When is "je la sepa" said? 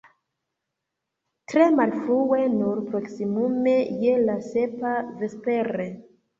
4.01-4.99